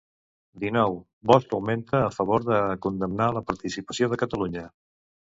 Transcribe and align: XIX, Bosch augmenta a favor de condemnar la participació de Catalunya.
XIX, 0.61 0.93
Bosch 1.31 1.51
augmenta 1.57 1.97
a 2.05 2.11
favor 2.15 2.47
de 2.47 2.61
condemnar 2.85 3.27
la 3.35 3.43
participació 3.51 4.09
de 4.15 4.19
Catalunya. 4.23 4.65